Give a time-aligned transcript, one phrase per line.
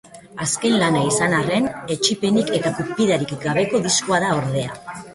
[0.45, 4.79] Azken lana izan arren, etsipenik eta kupidarik gabeko diskoa da ordea.